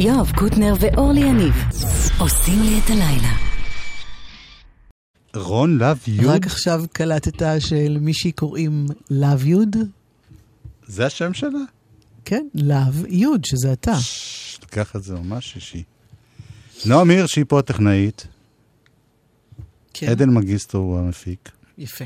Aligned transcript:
יואב 0.00 0.32
קוטנר 0.36 0.74
ואורלי 0.80 1.20
יניב 1.20 1.54
עושים 2.18 2.62
לי 2.62 2.78
את 2.84 2.90
הלילה. 2.90 3.32
רון 5.34 5.78
לאב 5.78 5.98
יוד? 6.06 6.26
רק 6.34 6.46
עכשיו 6.46 6.84
קלטת 6.92 7.42
של 7.58 7.98
מישהי 8.00 8.32
קוראים 8.32 8.86
לאב 9.10 9.46
יוד? 9.46 9.76
זה 10.86 11.06
השם 11.06 11.34
שלה? 11.34 11.58
כן, 12.24 12.46
לאב 12.54 13.04
יוד, 13.08 13.44
שזה 13.44 13.72
אתה. 13.72 13.92
לקח 14.62 14.96
את 14.96 15.02
זה 15.02 15.14
ממש 15.14 15.56
אישי. 15.56 15.82
נועם 16.86 17.10
הירש 17.10 17.36
היא 17.36 17.44
פה 17.48 17.58
הטכנאית. 17.58 18.26
כן. 19.94 20.08
עדן 20.08 20.30
מגיסטו 20.30 20.78
הוא 20.78 20.98
המפיק. 20.98 21.50
יפה. 21.78 22.04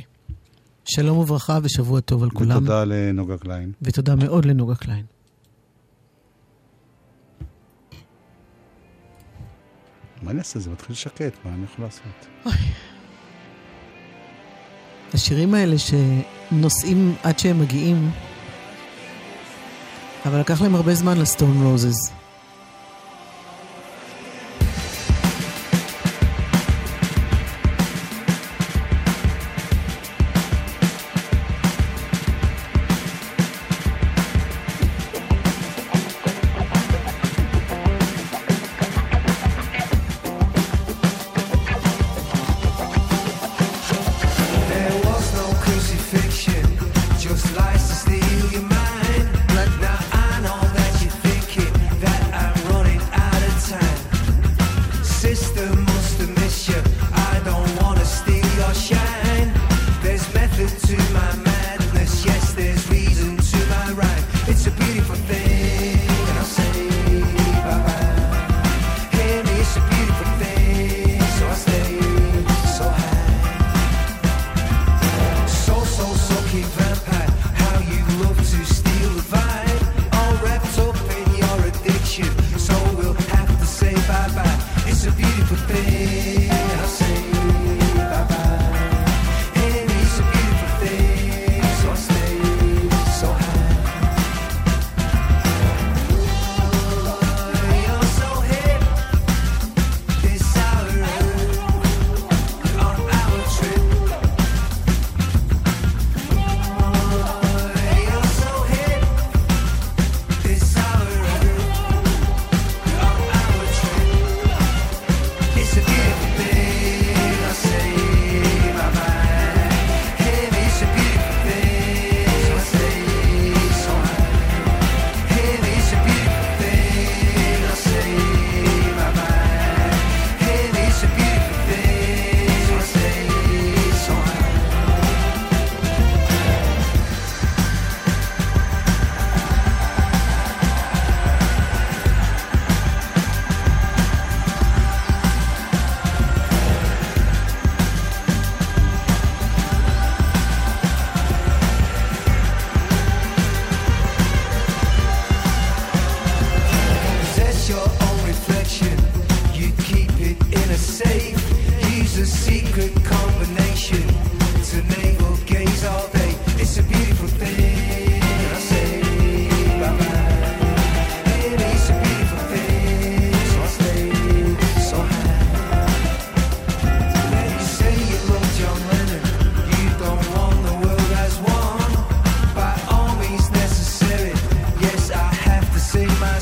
שלום 0.84 1.18
וברכה 1.18 1.58
ושבוע 1.62 2.00
טוב 2.00 2.22
על 2.22 2.30
כולם. 2.30 2.56
ותודה 2.56 2.84
לנוגה 2.84 3.38
קליין. 3.38 3.72
ותודה 3.82 4.14
מאוד 4.14 4.44
לנוגה 4.44 4.74
קליין. 4.74 5.13
מה 10.24 10.30
אני 10.30 10.38
אעשה? 10.38 10.58
זה 10.58 10.70
מתחיל 10.70 10.92
לשקט, 10.92 11.32
מה 11.44 11.54
אני 11.54 11.64
יכול 11.64 11.84
לעשות? 11.84 12.26
אוי. 12.46 12.52
השירים 15.14 15.54
האלה 15.54 15.76
שנוסעים 15.78 17.14
עד 17.22 17.38
שהם 17.38 17.60
מגיעים, 17.60 18.10
אבל 20.26 20.40
לקח 20.40 20.62
להם 20.62 20.74
הרבה 20.74 20.94
זמן 20.94 21.18
לסטון 21.18 21.62
רוזס. 21.62 22.23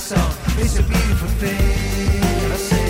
song. 0.02 0.34
It's 0.58 0.78
a 0.80 0.82
beautiful 0.82 1.28
thing. 1.38 2.81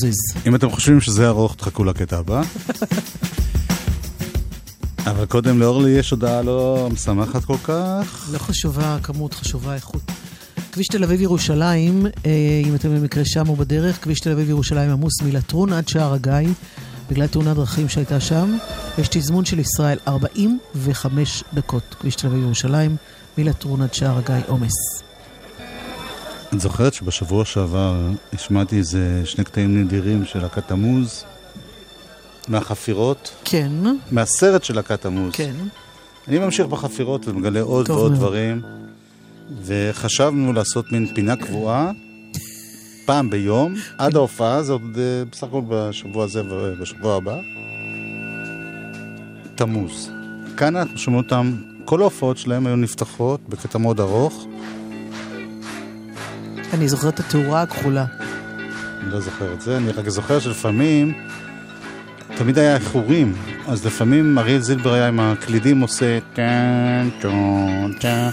טון 0.00 0.08
רוזיס. 0.08 0.46
אם 0.46 0.54
אתם 0.54 0.70
חושבים 0.70 1.00
שזה 1.00 1.28
ארוך, 1.28 1.54
תחכו 1.54 1.84
לקטע 1.84 2.18
הבא. 2.18 2.42
אבל 5.10 5.26
קודם 5.26 5.60
לאורלי 5.60 5.90
יש 5.90 6.10
הודעה 6.10 6.42
לא 6.42 6.88
משמחת 6.92 7.44
כל 7.44 7.56
כך. 7.62 8.28
לא 8.32 8.38
חשובה 8.38 8.94
הכמות, 8.94 9.34
חשובה 9.34 9.72
האיכות. 9.72 10.02
כביש 10.72 10.86
תל 10.86 11.04
אביב 11.04 11.20
ירושלים, 11.20 12.06
אה, 12.26 12.62
אם 12.66 12.74
אתם 12.74 12.94
במקרה 12.94 13.24
שם 13.24 13.48
או 13.48 13.56
בדרך, 13.56 14.04
כביש 14.04 14.20
תל 14.20 14.30
אביב 14.30 14.48
ירושלים 14.48 14.90
עמוס 14.90 15.22
מלטרון 15.22 15.72
עד 15.72 15.88
שער 15.88 16.12
הגיא, 16.12 16.48
בגלל 17.10 17.26
תאונת 17.26 17.56
דרכים 17.56 17.88
שהייתה 17.88 18.20
שם. 18.20 18.56
יש 18.98 19.08
תזמון 19.10 19.44
של 19.44 19.58
ישראל 19.58 19.98
45 20.08 21.44
דקות. 21.54 21.96
כביש 22.00 22.14
תל 22.14 22.26
אביב 22.26 22.42
ירושלים, 22.42 22.96
מלטרון 23.38 23.82
עד 23.82 23.94
שער 23.94 24.18
הגיא 24.18 24.34
עומס. 24.46 25.09
את 26.54 26.60
זוכרת 26.60 26.94
שבשבוע 26.94 27.44
שעבר 27.44 27.96
השמעתי 28.32 28.76
איזה 28.76 29.22
שני 29.24 29.44
קטעים 29.44 29.82
נדירים 29.82 30.24
של 30.24 30.42
להקת 30.42 30.68
תמוז? 30.68 31.24
מהחפירות? 32.48 33.34
כן, 33.44 33.72
מהסרט 34.10 34.64
של 34.64 34.74
להקת 34.74 35.00
תמוז. 35.02 35.32
כן. 35.34 35.54
אני 36.28 36.38
ממשיך 36.38 36.66
בחפירות 36.66 37.28
ומגלה 37.28 37.60
עוד 37.60 37.90
ועוד 37.90 38.10
מאוד. 38.10 38.14
דברים, 38.14 38.62
וחשבנו 39.62 40.52
לעשות 40.52 40.92
מין 40.92 41.14
פינה 41.14 41.36
קבועה, 41.36 41.90
פעם 43.04 43.30
ביום, 43.30 43.74
עד 43.98 44.16
ההופעה, 44.16 44.62
זה 44.62 44.72
עוד 44.72 44.82
אה, 44.98 45.24
בסך 45.32 45.42
הכל 45.42 45.60
בשבוע 45.68 46.24
הזה 46.24 46.42
ובשבוע 46.50 47.16
הבא. 47.16 47.36
תמוז. 49.54 50.10
כאן 50.56 50.76
אנחנו 50.76 50.98
שומעים 50.98 51.24
אותם, 51.24 51.54
כל 51.84 52.00
ההופעות 52.00 52.38
שלהם 52.38 52.66
היו 52.66 52.76
נפתחות 52.76 53.40
בקטע 53.48 53.78
מאוד 53.78 54.00
ארוך, 54.00 54.46
אני 56.72 56.88
זוכרת 56.88 57.14
את 57.14 57.20
התאורה 57.20 57.62
הכחולה. 57.62 58.04
אני 59.02 59.12
לא 59.12 59.20
זוכר 59.20 59.52
את 59.52 59.60
זה, 59.60 59.76
אני 59.76 59.92
רק 59.92 60.08
זוכר 60.08 60.38
שלפעמים 60.38 61.12
תמיד 62.36 62.58
היה 62.58 62.76
איחורים, 62.76 63.34
אז 63.68 63.86
לפעמים 63.86 64.38
אריאל 64.38 64.60
זילבר 64.60 64.92
היה 64.92 65.08
עם 65.08 65.20
הקלידים 65.20 65.80
עושה 65.80 66.18
טן 66.34 67.08
טון 67.20 67.92
טן 68.00 68.28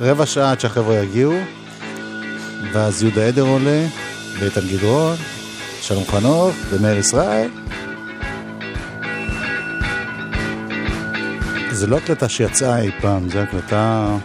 רבע 0.00 0.26
שעה 0.26 0.50
עד 0.50 0.60
שהחבר'ה 0.60 0.96
יגיעו, 0.96 1.34
ואז 2.72 3.02
יהודה 3.02 3.26
עדר 3.26 3.42
עולה, 3.42 3.86
ואיתן 4.38 4.60
גדרון, 4.72 5.16
שלום 5.80 6.04
חנוך 6.04 6.54
ומאיר 6.70 6.98
ישראל. 6.98 7.50
זה 11.70 11.86
לא 11.86 11.96
הקלטה 11.96 12.28
שיצאה 12.28 12.80
אי 12.80 12.90
פעם, 13.00 13.30
זו 13.30 13.38
הקלטה 13.38 14.16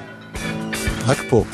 רק 1.07 1.17
פה. 1.29 1.45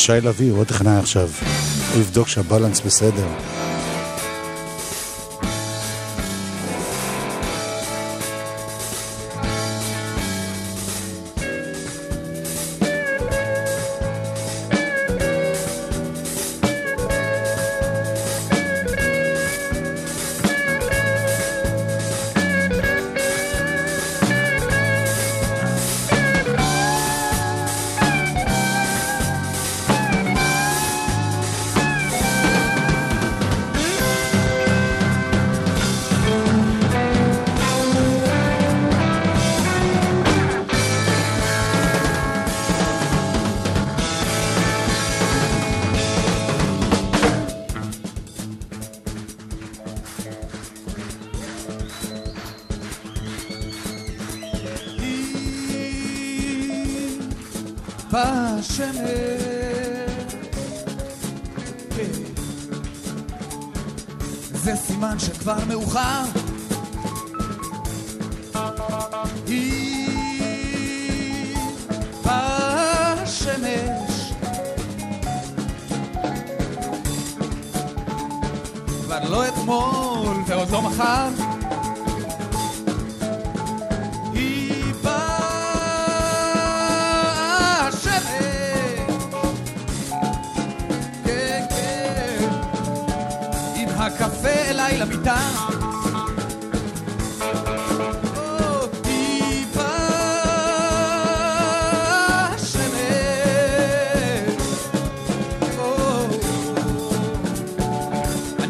שי 0.00 0.12
לביא, 0.12 0.50
הוא 0.50 0.58
עוד 0.58 0.66
טכנאי 0.66 0.96
עכשיו. 0.96 1.28
הוא 1.92 2.00
יבדוק 2.00 2.28
שהבלנס 2.28 2.80
בסדר. 2.80 3.26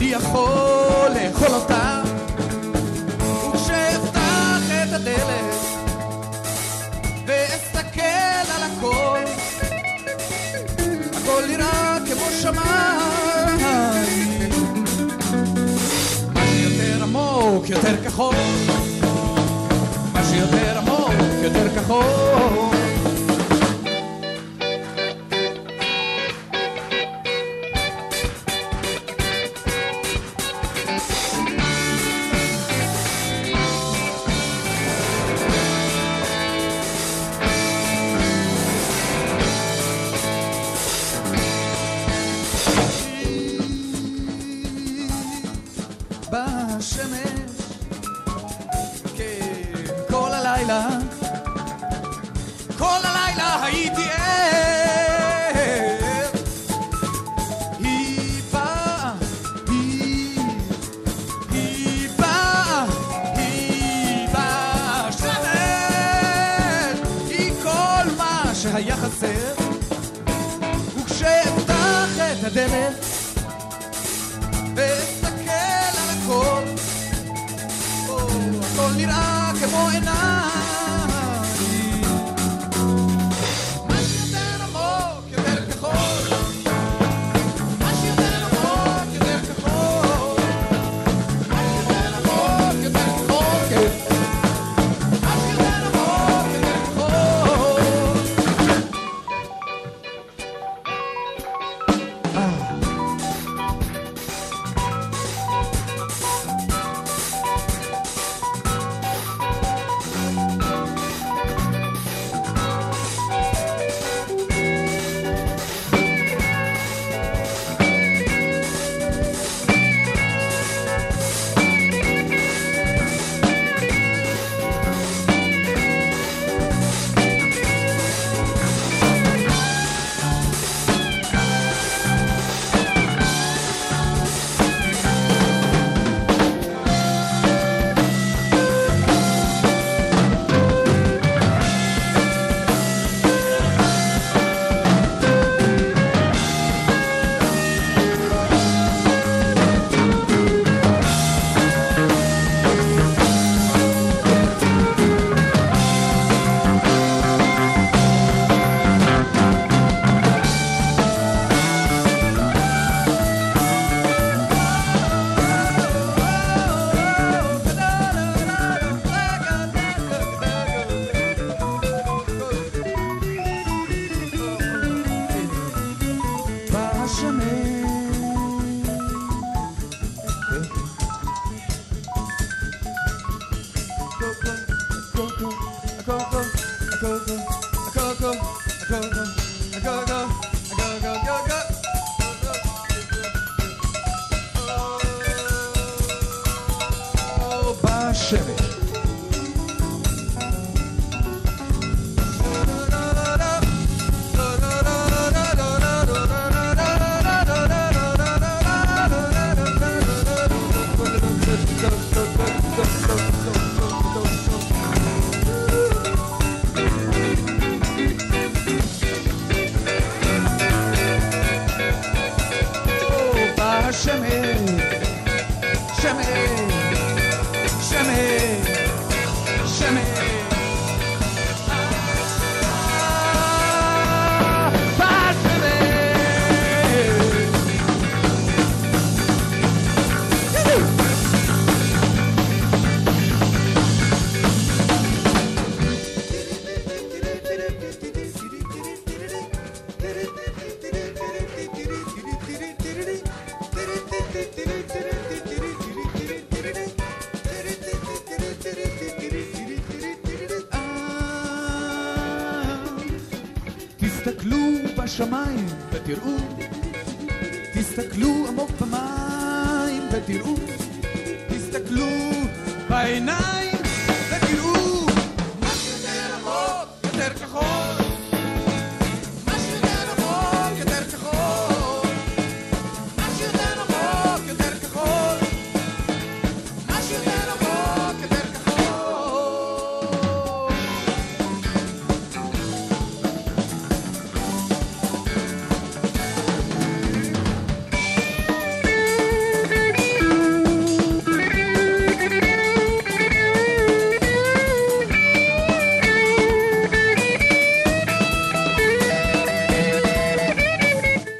אני 0.00 0.08
יכול 0.08 1.08
לאכול 1.14 1.54
אותה, 1.54 2.02
וכשאפתח 3.18 4.62
את 4.82 4.92
הדלת 4.92 5.54
ואסתכל 7.26 8.00
על 8.54 8.62
הכל, 8.62 9.18
הכל 11.12 11.42
נראה 11.48 11.98
כמו 12.06 12.26
שמיים. 12.42 13.60
מה 16.34 16.40
שיותר 16.46 17.04
יותר 17.70 18.04
כחול. 18.04 18.34
מה 20.12 20.22
שיותר 20.24 20.78
עמוק, 20.78 21.12
יותר 21.42 21.68
כחול. 21.76 22.79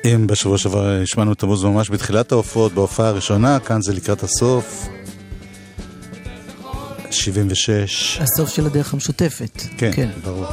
אם 0.04 0.26
בשבוע 0.26 0.59
שעבר 0.59 1.00
השמענו 1.02 1.33
את 1.33 1.42
המוז 1.42 1.64
ממש 1.64 1.90
בתחילת 1.90 2.33
ההופעות, 2.33 2.73
בהופעה 2.73 3.09
הראשונה, 3.09 3.59
כאן 3.61 3.83
זה 3.83 3.92
לקראת 3.92 4.23
הסוף. 4.23 4.88
76. 7.11 8.19
הסוף 8.21 8.49
של 8.49 8.66
הדרך 8.66 8.95
המשותפת. 8.95 9.62
כן, 9.78 9.90
כן. 9.95 10.09
ברור. 10.25 10.47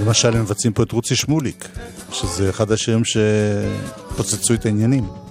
למשל, 0.00 0.36
הם 0.36 0.42
מבצעים 0.42 0.72
פה 0.72 0.82
את 0.82 0.92
רוצי 0.92 1.16
שמוליק, 1.16 1.68
שזה 2.12 2.50
אחד 2.50 2.72
השירים 2.72 3.02
שפוצצו 3.04 4.54
את 4.54 4.66
העניינים. 4.66 5.25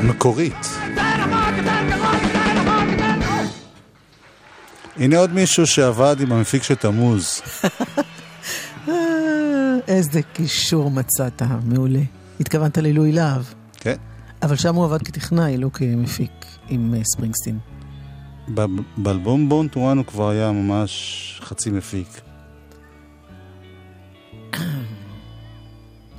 תמוז, 0.00 0.10
המקורית. 0.10 0.66
הנה 4.96 5.18
עוד 5.18 5.32
מישהו 5.32 5.66
שעבד 5.66 6.16
עם 6.20 6.32
המפיק 6.32 6.62
של 6.62 6.74
תמוז. 6.74 7.40
אה, 8.88 8.94
איזה 9.88 10.20
קישור 10.22 10.90
מצאת, 10.90 11.42
מעולה. 11.64 12.00
התכוונת 12.40 12.78
לעילוי 12.78 13.12
להב. 13.12 13.44
כן. 13.80 13.96
אבל 14.42 14.56
שם 14.56 14.74
הוא 14.74 14.84
עבד 14.84 15.02
כטכנאי, 15.02 15.56
לא 15.56 15.70
כמפיק 15.72 16.46
עם 16.68 16.94
אה, 16.94 17.00
ספרינגסטין. 17.04 17.58
באלבום 18.96 19.48
בון 19.48 19.68
טורן 19.68 19.98
הוא 19.98 20.06
כבר 20.06 20.28
היה 20.28 20.52
ממש 20.52 21.40
חצי 21.44 21.70
מפיק. 21.70 22.20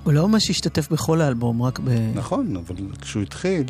הוא 0.08 0.14
לא 0.14 0.28
ממש 0.28 0.50
השתתף 0.50 0.92
בכל 0.92 1.22
האלבום, 1.22 1.62
רק 1.62 1.80
ב... 1.80 1.90
נכון, 2.16 2.56
אבל 2.56 2.76
כשהוא 3.02 3.24
התחיל, 3.24 3.66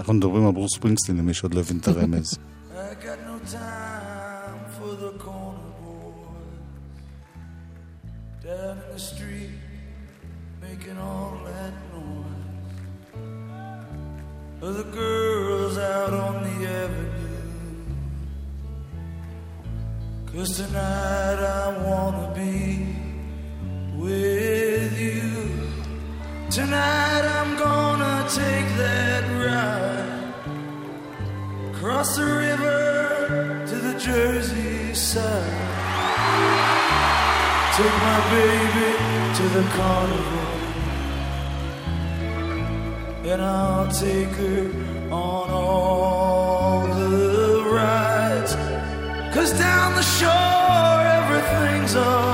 אנחנו 0.00 0.14
מדברים 0.14 0.46
על 0.46 0.52
ברוס 0.52 0.74
ספרינגסטין, 0.74 1.16
למי 1.16 1.34
שעוד 1.34 1.54
לא 1.54 1.60
הבין 1.60 1.78
את 1.78 1.88
הרמז. 1.88 2.34
I 2.34 2.94
got 3.04 3.18
no 3.26 3.36
time 3.52 4.60
for 4.76 4.92
the 5.04 5.12
corner 5.24 5.72
boys 5.82 6.60
down 8.44 8.76
in 8.84 8.88
the 8.94 9.02
street 9.10 9.58
making 10.62 10.98
all 11.08 11.34
that 11.50 11.74
noise. 11.94 12.76
Or 14.62 14.72
the 14.80 14.88
girls 15.00 15.76
out 15.96 16.12
on 16.26 16.34
the 16.46 16.58
avenue. 16.82 17.42
Cause 20.30 20.50
tonight 20.60 21.40
I 21.62 21.66
wanna 21.86 22.28
be 22.42 22.54
with 23.98 24.98
you. 24.98 25.32
Tonight 26.50 27.24
I'm 27.38 27.56
gonna 27.58 28.26
take 28.28 28.68
that 28.76 29.24
ride. 29.44 30.34
Cross 31.74 32.16
the 32.16 32.24
river 32.24 33.64
to 33.66 33.74
the 33.74 33.98
Jersey 33.98 34.94
side. 34.94 35.66
Take 37.76 37.96
my 38.10 38.20
baby 38.36 38.90
to 39.38 39.44
the 39.56 39.64
carnival. 39.76 40.46
And 43.30 43.42
I'll 43.42 43.90
take 43.92 44.32
her 44.42 44.70
on 45.12 45.50
all 45.50 46.86
the 46.86 47.64
rides. 47.70 48.54
Cause 49.34 49.52
down 49.58 49.94
the 49.94 50.02
shore 50.02 51.00
everything's 51.18 51.96
alright. 51.96 52.27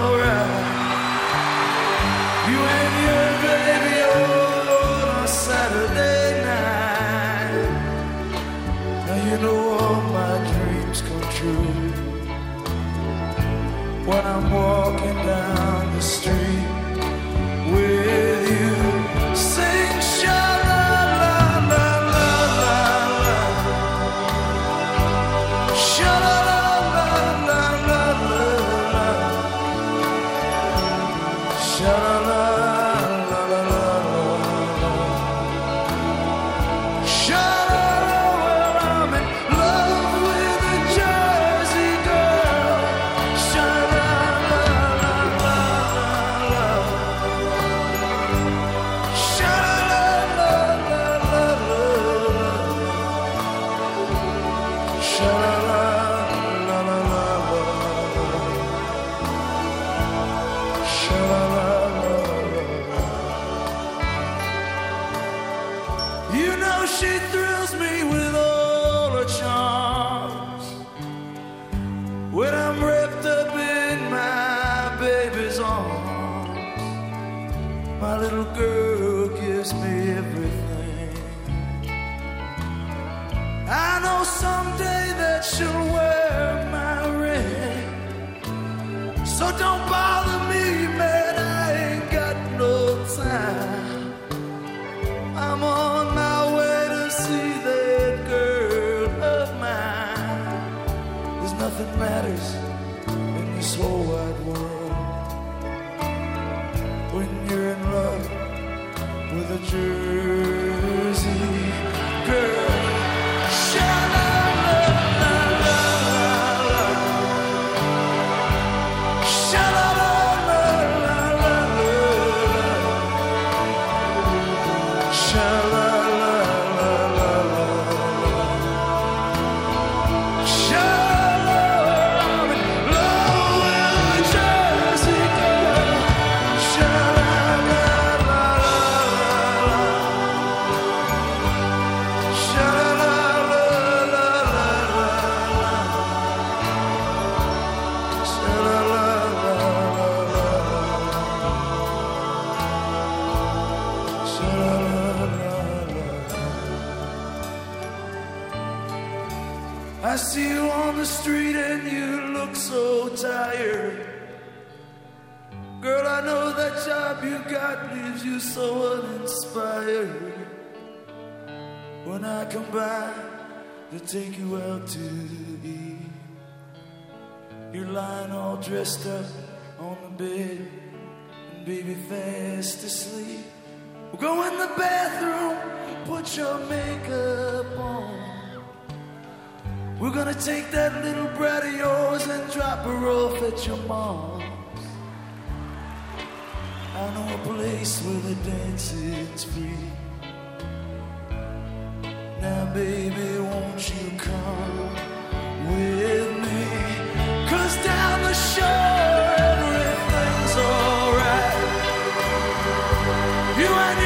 You 213.57 214.04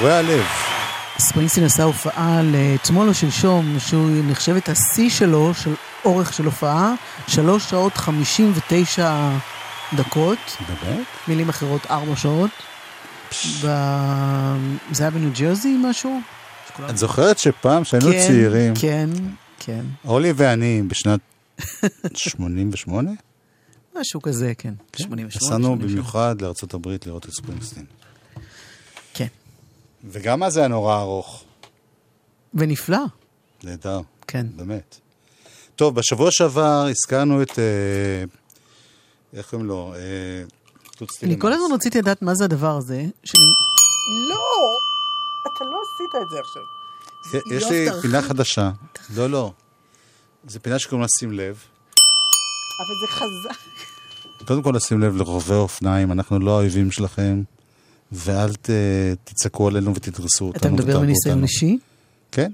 קורע 0.00 0.22
לב. 0.22 0.44
ספרינגסטין 1.18 1.64
עשה 1.64 1.82
הופעה 1.82 2.42
לאתמול 2.42 3.08
או 3.08 3.14
שלשום, 3.14 3.76
שהוא 3.78 4.10
נחשבת 4.24 4.68
השיא 4.68 5.10
שלו, 5.10 5.54
של 5.54 5.74
אורך 6.04 6.32
של 6.32 6.44
הופעה, 6.44 6.94
שלוש 7.26 7.70
שעות 7.70 7.96
חמישים 7.96 8.52
ותשע 8.54 9.30
דקות, 9.96 10.38
באמת? 10.68 11.06
מילים 11.28 11.48
אחרות 11.48 11.86
ארבע 11.90 12.16
שעות. 12.16 12.50
ב... 13.64 13.66
זה 14.92 15.02
היה 15.02 15.10
בניו 15.10 15.30
ג'רזי 15.38 15.76
משהו? 15.84 16.20
את 16.90 16.96
זוכרת 16.96 17.38
שפעם 17.38 17.84
שהיינו 17.84 18.10
כן, 18.10 18.18
צעירים, 18.26 18.74
כן, 18.74 19.10
כן. 19.58 19.84
אורלי 20.04 20.32
ואני 20.36 20.82
בשנת 20.88 21.20
88, 22.14 23.10
משהו 24.00 24.22
כזה, 24.22 24.52
כן. 24.58 24.74
88, 24.96 25.26
נסענו 25.26 25.64
88. 25.64 25.84
במיוחד 25.84 26.42
לארצות 26.42 26.74
הברית 26.74 27.06
לראות 27.06 27.24
את 27.26 27.30
ספרינגסטין. 27.30 27.84
וגם 30.06 30.42
אז 30.42 30.52
זה 30.52 30.60
היה 30.60 30.68
נורא 30.68 31.00
ארוך. 31.00 31.44
ונפלא, 32.54 32.98
נהדר, 33.64 34.00
כן. 34.26 34.46
באמת. 34.56 35.00
טוב, 35.76 35.94
בשבוע 35.94 36.30
שעבר 36.30 36.86
הזכרנו 36.90 37.42
את... 37.42 37.58
אה, 37.58 38.24
איך 39.32 39.50
קוראים 39.50 39.68
לו? 39.68 39.94
אה, 39.94 40.00
אני. 41.22 41.38
כל 41.38 41.52
הזמן 41.52 41.74
רציתי 41.74 41.98
לדעת 41.98 42.22
מה 42.22 42.34
זה 42.34 42.44
הדבר 42.44 42.76
הזה. 42.76 43.04
שאני... 43.24 43.44
לא! 44.28 44.36
אתה 45.42 45.64
לא 45.64 45.78
עשית 45.82 46.22
את 46.22 46.30
זה 46.30 46.40
עכשיו. 46.40 46.62
יש 47.56 47.62
יואב, 47.62 47.94
לי. 47.96 48.02
פינה 48.02 48.22
חדשה. 48.22 48.70
לא, 49.14 49.30
לא. 49.30 49.52
זו 50.46 50.60
פינה 50.62 50.78
שקוראים 50.78 51.02
לה 51.02 51.08
שים 51.18 51.32
לב. 51.32 51.62
אבל 52.78 52.94
זה 53.00 53.06
חזק. 53.06 53.60
קודם 54.46 54.62
כל 54.62 54.72
לשים 54.74 55.00
לב 55.00 55.16
לרובי 55.16 55.54
אופניים, 55.54 56.12
אנחנו 56.12 56.38
לא 56.38 56.50
האויבים 56.50 56.90
שלכם, 56.90 57.42
ואל 58.12 58.54
ת, 58.54 58.70
תצעקו 59.24 59.68
עלינו 59.68 59.94
ותדרסו 59.94 60.44
אותנו. 60.44 60.60
אתה 60.60 60.70
מדבר 60.70 61.00
מניסיון. 61.00 61.42
אישי? 61.42 61.78
כן. 62.32 62.52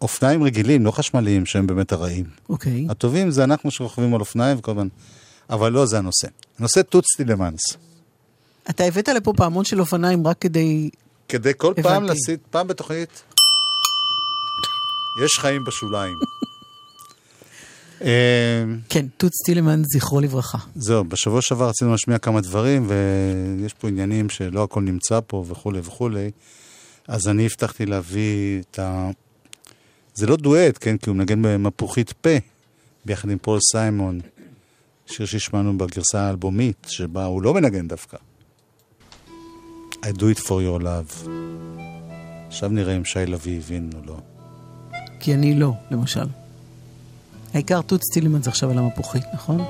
אופניים 0.00 0.42
רגילים, 0.42 0.84
לא 0.84 0.90
חשמליים, 0.90 1.46
שהם 1.46 1.66
באמת 1.66 1.92
הרעים. 1.92 2.24
אוקיי. 2.48 2.86
הטובים 2.90 3.30
זה 3.30 3.44
אנחנו 3.44 3.70
שרוכבים 3.70 4.14
על 4.14 4.20
אופניים 4.20 4.58
וכל 4.58 4.70
הזמן... 4.70 4.88
אבל 5.50 5.72
לא 5.72 5.86
זה 5.86 5.98
הנושא. 5.98 6.28
הנושא 6.58 6.82
תות 6.82 7.04
סטילמנס. 7.14 7.60
אתה 8.70 8.84
הבאת 8.84 9.08
לפה 9.08 9.32
פעמון 9.36 9.64
של 9.64 9.80
אופניים 9.80 10.26
רק 10.26 10.38
כדי... 10.40 10.90
כדי 11.28 11.52
כל 11.56 11.74
פעם 11.82 11.92
הבנתי. 11.92 12.08
להסיט, 12.08 12.40
פעם 12.50 12.66
בתוכנית, 12.66 13.22
יש 15.24 15.38
חיים 15.38 15.64
בשוליים. 15.64 16.14
אה, 18.02 18.64
כן, 18.88 19.06
תות 19.16 19.32
סטילמן, 19.34 19.82
זכרו 19.94 20.20
לברכה. 20.20 20.58
זהו, 20.74 21.04
בשבוע 21.04 21.42
שעבר 21.42 21.68
רצינו 21.68 21.90
להשמיע 21.90 22.18
כמה 22.18 22.40
דברים, 22.40 22.86
ויש 22.88 23.74
פה 23.74 23.88
עניינים 23.88 24.28
שלא 24.28 24.62
הכל 24.62 24.80
נמצא 24.80 25.20
פה 25.26 25.44
וכולי 25.48 25.80
וכולי, 25.84 26.30
אז 27.08 27.28
אני 27.28 27.46
הבטחתי 27.46 27.86
להביא 27.86 28.60
את 28.60 28.78
ה... 28.78 29.10
זה 30.14 30.26
לא 30.26 30.36
דואט, 30.36 30.78
כן? 30.80 30.96
כי 30.96 31.10
הוא 31.10 31.16
מנגן 31.16 31.42
במפוחית 31.42 32.12
פה, 32.12 32.30
ביחד 33.04 33.30
עם 33.30 33.38
פול 33.38 33.58
סיימון, 33.72 34.20
שיר 35.06 35.26
שהשמענו 35.26 35.78
בגרסה 35.78 36.20
האלבומית, 36.20 36.86
שבה 36.88 37.24
הוא 37.24 37.42
לא 37.42 37.54
מנגן 37.54 37.88
דווקא. 37.88 38.16
I 40.02 40.06
do 40.06 40.24
it 40.34 40.38
for 40.38 40.60
your 40.62 40.82
love. 40.82 41.28
עכשיו 42.46 42.68
נראה 42.68 42.96
אם 42.96 43.04
שי 43.04 43.26
לביא 43.26 43.58
הבין 43.58 43.90
או 43.94 43.98
לא. 44.06 44.16
כי 45.20 45.34
אני 45.34 45.54
לא, 45.54 45.72
למשל. 45.90 46.26
העיקר 47.54 47.80
תות 47.80 48.02
סטילמן 48.02 48.42
זה 48.42 48.50
עכשיו 48.50 48.70
על 48.70 48.78
המפוחית, 48.78 49.24
נכון? 49.34 49.60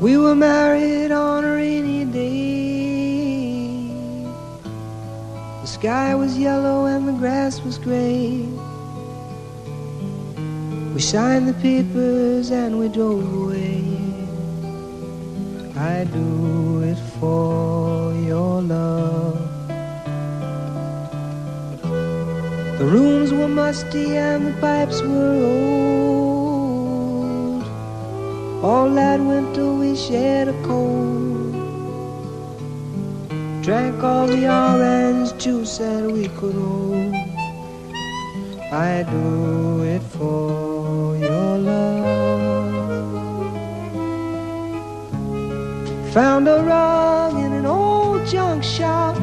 We 0.00 0.16
were 0.16 0.34
married 0.34 1.10
on 1.12 1.44
a 1.44 1.52
rainy 1.60 2.06
day. 2.06 2.30
The 5.60 5.66
sky 5.66 6.14
was 6.14 6.38
yellow 6.38 6.86
and 6.86 7.06
the 7.06 7.12
grass 7.12 7.60
was 7.60 7.76
gray. 7.76 8.48
We 10.94 11.00
signed 11.00 11.46
the 11.46 11.54
papers 11.54 12.50
and 12.50 12.78
we 12.80 12.88
drove 12.88 13.22
away. 13.32 13.84
I 15.76 16.04
do 16.04 16.82
it 16.82 16.98
for 17.18 18.12
your 18.14 18.60
love. 18.60 19.38
The 22.78 22.84
rooms 22.84 23.32
were 23.32 23.46
musty 23.46 24.16
and 24.16 24.48
the 24.48 24.52
pipes 24.60 25.00
were 25.02 25.44
old. 25.44 26.42
All 28.64 28.90
that 28.90 29.20
winter 29.20 29.72
we 29.72 29.94
shared 29.94 30.48
a 30.48 30.62
cold. 30.64 31.54
Drank 33.62 34.02
all 34.02 34.26
the 34.26 34.48
orange 34.48 35.32
juice 35.40 35.78
that 35.78 36.02
we 36.10 36.26
could 36.38 36.54
hold. 36.54 37.14
I 38.72 39.04
do 39.04 39.82
it 39.84 40.02
for 40.02 40.69
Found 46.12 46.48
a 46.48 46.60
rug 46.64 47.34
in 47.36 47.52
an 47.52 47.66
old 47.66 48.26
junk 48.26 48.64
shop. 48.64 49.16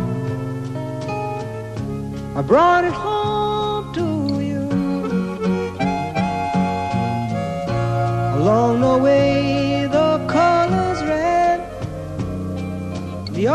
I 2.33 2.41
brought 2.41 2.85
it 2.85 2.93
home 2.93 3.93
to 3.93 4.41
you. 4.41 4.69
Along 8.39 8.79
the 8.79 8.97
way, 9.03 9.85
the 9.91 10.25
colors 10.29 11.01
ran. 11.03 11.59
the 13.33 13.49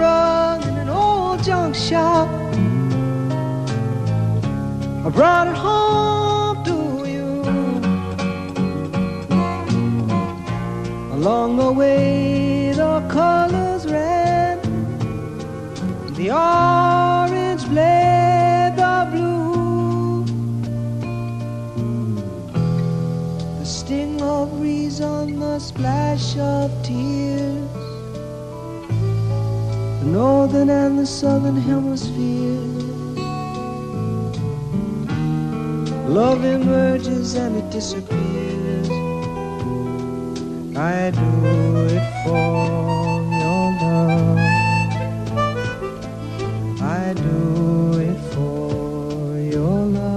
rug 0.00 0.66
in 0.66 0.76
an 0.78 0.88
old 0.88 1.42
junk 1.44 1.74
shop. 1.74 2.28
I 5.06 5.08
brought 5.18 5.46
it 5.52 5.58
home 5.66 6.56
to 6.68 6.78
you. 7.14 7.28
Along 11.16 11.56
the 11.62 11.72
way, 11.80 12.72
the 12.72 12.96
colors 13.16 13.84
red, 13.86 14.58
the 16.16 16.28
orange 16.30 17.64
blade, 17.72 18.72
the 18.82 18.96
blue. 19.12 20.24
The 23.58 23.66
sting 23.66 24.22
of 24.22 24.46
reason, 24.60 25.40
the 25.40 25.58
splash 25.58 26.38
of 26.38 26.70
tears 26.82 27.59
northern 30.09 30.69
and 30.69 30.99
the 30.99 31.05
southern 31.05 31.57
hemispheres. 31.57 32.85
Love 36.07 36.45
emerges 36.45 37.35
and 37.35 37.57
it 37.57 37.69
disappears. 37.71 38.89
I 40.77 41.11
do 41.11 41.31
it 41.95 42.05
for 42.23 43.21
your 43.41 43.65
love. 43.81 44.37
I 46.81 47.13
do 47.27 47.99
it 48.09 48.19
for 48.33 49.37
your 49.53 49.79
love. 49.97 50.15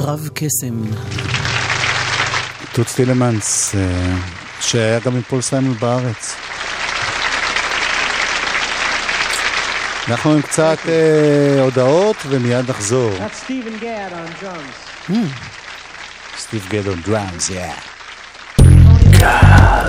רב 0.00 0.28
קסם. 0.34 0.76
טוטס 2.75 2.87
טילמנס, 2.87 3.75
אה, 3.75 4.17
שהיה 4.61 4.99
גם 4.99 5.15
עם 5.15 5.21
פול 5.21 5.41
סיימון 5.41 5.73
בארץ. 5.73 6.35
אנחנו 10.07 10.31
עם 10.33 10.41
קצת 10.41 10.77
אה, 10.87 11.61
הודעות 11.61 12.15
ומיד 12.29 12.69
נחזור. 12.69 13.11
That's 13.17 13.49
Steve 13.49 13.81
Gadd 13.81 14.11
on 14.13 14.43
drums. 14.43 15.11
סטיב 16.37 16.67
גד 16.69 16.85
on 16.85 17.01
drums, 17.01 17.49
yeah. 17.49 17.71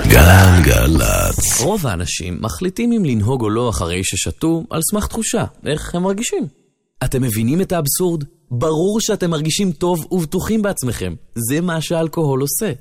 גלגלצ. 0.07 1.61
רוב 1.61 1.87
האנשים 1.87 2.37
מחליטים 2.41 2.91
אם 2.91 3.05
לנהוג 3.05 3.41
או 3.41 3.49
לא 3.49 3.69
אחרי 3.69 4.03
ששתו 4.03 4.63
על 4.69 4.81
סמך 4.91 5.07
תחושה, 5.07 5.43
איך 5.65 5.95
הם 5.95 6.03
מרגישים. 6.03 6.47
אתם 7.03 7.21
מבינים 7.21 7.61
את 7.61 7.71
האבסורד? 7.71 8.23
ברור 8.51 8.99
שאתם 9.01 9.29
מרגישים 9.29 9.71
טוב 9.71 10.05
ובטוחים 10.11 10.61
בעצמכם. 10.61 11.13
זה 11.35 11.61
מה 11.61 11.81
שהאלכוהול 11.81 12.41
עושה. 12.41 12.71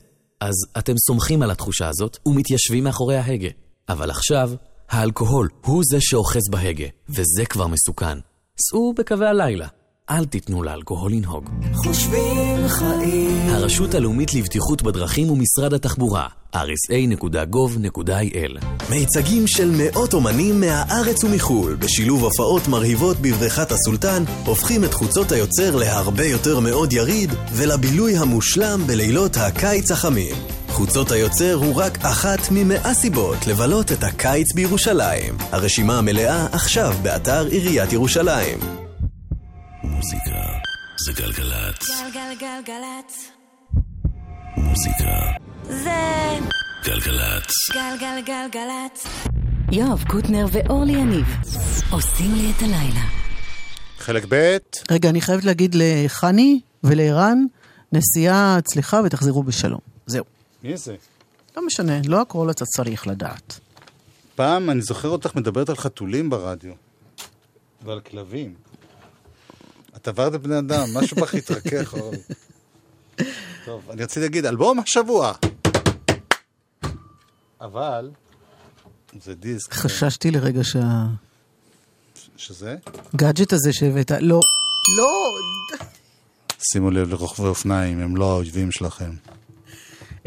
אז 0.40 0.54
אתם 0.78 0.92
סומכים 1.06 1.42
על 1.42 1.50
התחושה 1.50 1.88
הזאת 1.88 2.18
ומתיישבים 2.26 2.84
מאחורי 2.84 3.16
ההגה. 3.16 3.48
אבל 3.88 4.10
עכשיו, 4.10 4.50
האלכוהול 4.88 5.48
הוא 5.64 5.82
זה 5.90 5.98
שאוחז 6.00 6.48
בהגה, 6.50 6.86
וזה 7.08 7.46
כבר 7.48 7.66
מסוכן. 7.66 8.18
סעו 8.60 8.94
בקווי 8.96 9.26
הלילה. 9.26 9.66
אל 10.10 10.24
תיתנו 10.24 10.62
לאלכוהול 10.62 11.12
לנהוג. 11.12 11.50
חושבים 11.74 12.68
חיים. 12.68 13.48
הרשות 13.48 13.94
הלאומית 13.94 14.34
לבטיחות 14.34 14.82
בדרכים 14.82 15.30
ומשרד 15.30 15.74
התחבורה, 15.74 16.26
rsa.gov.il 16.54 18.04
מיצגים 18.90 19.46
של 19.46 19.70
מאות 19.78 20.14
אומנים 20.14 20.60
מהארץ 20.60 21.24
ומחו"ל, 21.24 21.74
בשילוב 21.74 22.24
הופעות 22.24 22.68
מרהיבות 22.68 23.16
בבריכת 23.20 23.72
הסולטן, 23.72 24.22
הופכים 24.44 24.84
את 24.84 24.94
חוצות 24.94 25.32
היוצר 25.32 25.76
להרבה 25.76 26.24
יותר 26.24 26.60
מאוד 26.60 26.92
יריד, 26.92 27.30
ולבילוי 27.52 28.16
המושלם 28.16 28.80
בלילות 28.86 29.36
הקיץ 29.36 29.90
החמים. 29.90 30.36
חוצות 30.68 31.10
היוצר 31.10 31.54
הוא 31.54 31.74
רק 31.76 31.98
אחת 32.04 32.40
ממאה 32.50 32.94
סיבות 32.94 33.46
לבלות 33.46 33.92
את 33.92 34.04
הקיץ 34.04 34.52
בירושלים. 34.52 35.36
הרשימה 35.52 35.98
המלאה 35.98 36.46
עכשיו 36.52 36.94
באתר 37.02 37.46
עיריית 37.46 37.92
ירושלים. 37.92 38.75
מוזיקה 40.06 40.40
זה 41.06 41.12
גלגלצ. 41.12 41.90
גלגלגלגלצ. 41.90 43.30
מוזיקה 44.56 45.20
זה 45.62 46.38
גלגלצ. 46.84 47.52
גלגלגלגלצ. 47.72 49.06
יואב 49.72 50.04
קוטנר 50.08 50.46
ואורלי 50.52 50.92
יניב 50.92 51.26
עושים 51.90 52.34
לי 52.34 52.52
את 52.56 52.62
הלילה. 52.62 53.04
חלק 53.98 54.24
ב', 54.28 54.56
רגע, 54.90 55.08
אני 55.08 55.20
חייבת 55.20 55.44
להגיד 55.44 55.74
לחני 55.78 56.60
ולערן, 56.84 57.44
נסיעה 57.92 58.56
הצליחה 58.56 59.00
ותחזרו 59.04 59.42
בשלום. 59.42 59.80
זהו. 60.06 60.24
מי 60.62 60.76
זה? 60.76 60.96
לא 61.56 61.66
משנה, 61.66 62.00
לא 62.04 62.20
הכל 62.20 62.50
אתה 62.50 62.64
צריך 62.64 63.06
לדעת. 63.06 63.60
פעם 64.34 64.70
אני 64.70 64.82
זוכר 64.82 65.08
אותך 65.08 65.34
מדברת 65.34 65.68
על 65.68 65.76
חתולים 65.76 66.30
ברדיו. 66.30 66.72
ועל 67.84 68.00
כלבים. 68.00 68.54
את 69.96 70.08
עברת 70.08 70.32
בני 70.32 70.58
אדם, 70.58 70.88
משהו 70.94 71.16
בך 71.16 71.34
התרכך, 71.34 71.94
אורלי. 71.94 72.18
טוב, 73.64 73.90
אני 73.90 74.02
רציתי 74.02 74.20
להגיד, 74.20 74.46
אלבום 74.46 74.78
השבוע. 74.78 75.32
אבל, 77.60 78.10
זה 79.22 79.34
דיסק. 79.34 79.72
חששתי 79.72 80.30
לרגע 80.30 80.60
שזה? 80.64 80.96
שהגאדג'ט 82.36 83.52
הזה 83.52 83.72
שהבאת, 83.72 84.10
לא. 84.10 84.40
לא! 84.96 85.34
שימו 86.72 86.90
לב 86.90 87.10
לרוכבי 87.10 87.46
אופניים, 87.46 88.00
הם 88.00 88.16
לא 88.16 88.32
האויבים 88.32 88.72
שלכם. 88.72 89.10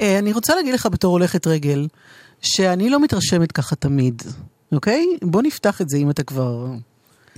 אה, 0.02 0.20
אני 0.20 0.34
רוצה 0.34 0.56
להגיד 0.56 0.74
לך 0.74 0.86
בתור 0.86 1.12
הולכת 1.12 1.48
רגל, 1.48 1.88
שאני 2.42 2.90
לא 2.90 3.00
מתרשמת 3.00 3.52
ככה 3.52 3.76
תמיד. 3.76 4.24
אוקיי? 4.72 5.06
בוא 5.22 5.42
נפתח 5.42 5.82
את 5.82 5.90
זה 5.90 5.98
אם 5.98 6.10
אתה 6.10 6.24
כבר... 6.24 6.66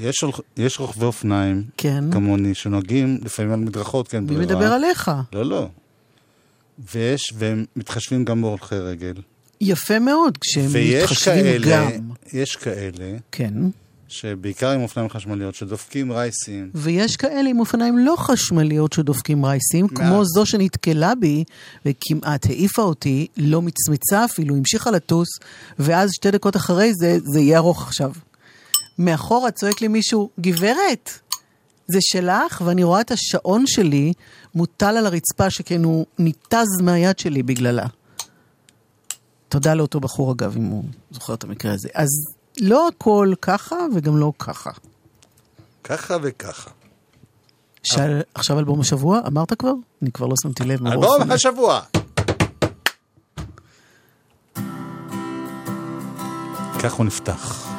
יש, 0.02 0.16
יש 0.58 0.80
רוכבי 0.80 1.06
אופניים, 1.06 1.64
כן. 1.78 2.04
כמוני, 2.12 2.56
שנוהגים 2.56 3.20
לפעמים 3.24 3.52
על 3.52 3.60
מדרכות, 3.60 4.08
כן, 4.08 4.20
מי 4.20 4.28
ברירה. 4.28 4.42
מדבר 4.42 4.74
עליך? 4.74 5.12
לא, 5.34 5.46
לא. 5.46 5.68
ויש, 6.94 7.34
והם 7.38 7.66
מתחשבים 7.76 8.26
גם 8.26 8.42
בהולכי 8.42 8.76
רגל. 8.76 9.14
יפה 9.62 10.00
מאוד, 10.00 10.38
כשהם 10.42 10.68
ויש 10.70 11.04
מתחשבים 11.04 11.44
כאלה, 11.44 11.68
גם. 11.72 12.10
יש 12.34 12.56
כאלה, 12.56 13.18
כן. 13.32 13.54
שבעיקר 14.08 14.70
עם 14.70 14.82
אופניים 14.82 15.10
חשמליות, 15.10 15.56
שדופקים 15.56 16.12
רייסים. 16.12 16.70
ויש 16.76 17.16
כאלה 17.18 17.50
עם 17.50 17.60
אופניים 17.60 17.98
לא 17.98 18.16
חשמליות 18.18 18.94
שדופקים 18.94 19.46
רייסים, 19.46 19.88
כמו 19.88 20.26
זו 20.26 20.46
שנתקלה 20.46 21.16
בי 21.16 21.44
וכמעט 21.86 22.46
העיפה 22.46 22.82
אותי, 22.82 23.28
לא 23.38 23.62
מצמצה 23.62 24.26
אפילו, 24.26 24.56
המשיכה 24.56 24.92
לטוס, 24.92 25.28
ואז 25.80 26.10
שתי 26.14 26.32
דקות 26.32 26.56
אחרי 26.56 26.94
זה, 26.94 27.18
זה 27.34 27.40
יהיה 27.40 27.58
ארוך 27.58 27.88
עכשיו. 27.88 28.12
מאחורה 29.02 29.52
צועק 29.52 29.82
לי 29.82 29.88
מישהו, 29.88 30.30
גברת, 30.40 31.10
זה 31.88 31.98
שלך? 32.02 32.62
ואני 32.66 32.84
רואה 32.84 33.02
את 33.02 33.12
השעון 33.12 33.68
שלי 33.68 34.14
מוטל 34.56 34.98
על 34.98 35.06
הרצפה, 35.06 35.50
שכן 35.50 35.84
הוא 35.84 36.06
ניתז 36.20 36.82
מהיד 36.82 37.20
שלי 37.20 37.44
בגללה. 37.44 37.86
תודה 39.50 39.74
לאותו 39.74 40.00
בחור, 40.00 40.32
אגב, 40.32 40.58
אם 40.58 40.64
הוא 40.66 40.84
זוכר 41.12 41.34
את 41.34 41.44
המקרה 41.44 41.74
הזה. 41.74 41.90
אז 41.94 42.10
לא 42.60 42.88
הכל 42.88 43.34
ככה 43.42 43.76
וגם 43.96 44.18
לא 44.18 44.34
ככה. 44.40 44.72
ככה 45.84 46.18
וככה. 46.24 46.70
שאל, 47.84 48.22
עכשיו 48.34 48.60
אלבום 48.60 48.82
השבוע, 48.82 49.20
אמרת 49.28 49.54
כבר? 49.54 49.74
אני 50.02 50.12
כבר 50.12 50.28
לא 50.28 50.36
שמתי 50.42 50.64
לב. 50.64 50.88
אלבום. 50.88 51.32
השבוע! 51.32 51.82
כך 56.84 56.94
הוא 56.94 57.06
נפתח. 57.06 57.71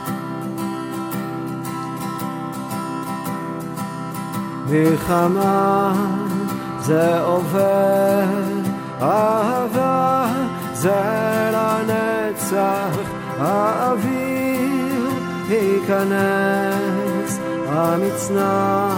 מלחמה 4.72 5.94
זה 6.80 7.20
עובר, 7.20 8.24
אהבה 9.02 10.26
זה 10.72 11.50
לנצח, 11.52 12.96
האוויר 13.38 15.10
ייכנס, 15.48 17.38
המצנח 17.68 18.96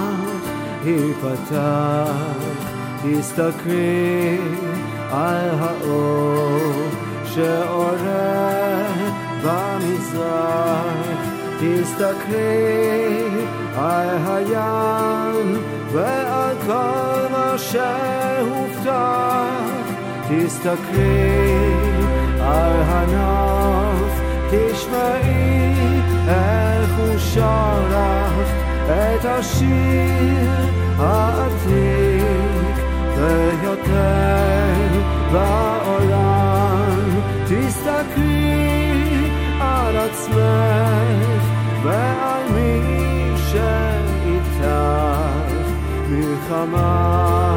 ייפתח, 0.84 2.10
תסתכלי 3.02 4.38
על 5.10 5.50
האור 5.60 6.72
שעולה 7.24 8.86
במזרח, 9.42 11.23
תסתכלי 11.60 13.28
על 13.76 14.08
הים 14.26 15.62
ועל 15.92 16.56
כל 16.66 17.32
מה 17.32 17.54
שהובטח, 17.58 18.94
תסתכלי 20.28 21.74
על 22.40 22.82
הנוף, 22.86 24.20
תשמעי 24.50 25.74
איך 26.28 26.90
הוא 26.98 27.18
שר 27.18 27.80
לך 27.90 28.48
את 28.86 29.24
השיר 29.24 30.50
העתיק 30.98 32.76
ביותר 33.16 35.00
בעולם. 35.32 36.44
תסתכלי 37.44 38.64
על 39.60 39.96
עצמך 39.96 41.33
ועל 41.84 42.42
מי 42.52 42.80
שאיתך. 43.36 44.66
מלחמה 46.10 47.53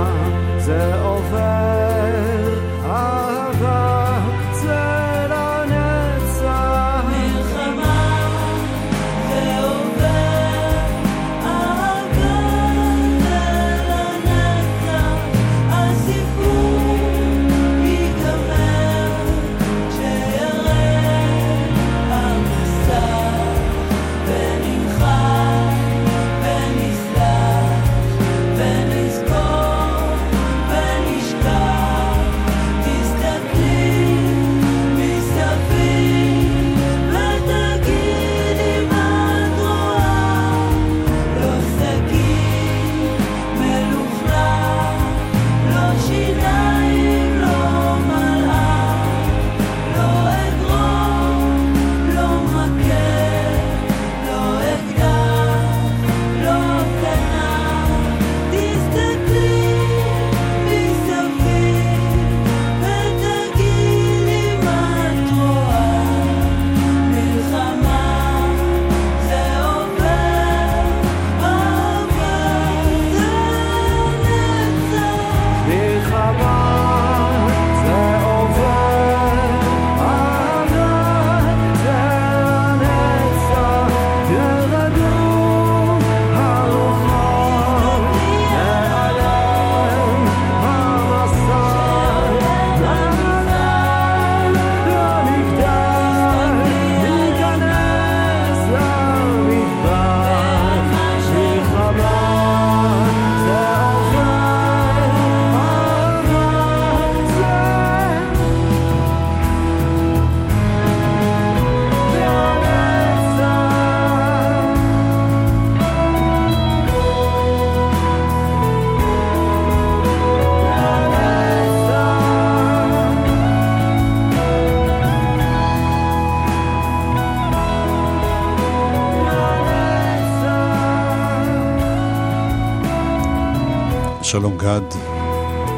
גד 134.68 134.98